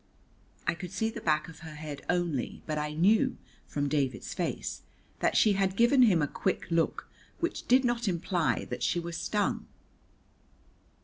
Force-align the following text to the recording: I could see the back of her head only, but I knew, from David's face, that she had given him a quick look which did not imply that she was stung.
I 0.65 0.73
could 0.73 0.91
see 0.91 1.11
the 1.11 1.21
back 1.21 1.47
of 1.47 1.59
her 1.59 1.75
head 1.75 2.01
only, 2.09 2.63
but 2.65 2.79
I 2.79 2.95
knew, 2.95 3.37
from 3.67 3.87
David's 3.87 4.33
face, 4.33 4.81
that 5.19 5.37
she 5.37 5.53
had 5.53 5.75
given 5.75 6.01
him 6.01 6.23
a 6.23 6.27
quick 6.27 6.71
look 6.71 7.07
which 7.39 7.67
did 7.67 7.85
not 7.85 8.07
imply 8.07 8.65
that 8.71 8.81
she 8.81 8.99
was 8.99 9.15
stung. 9.15 9.67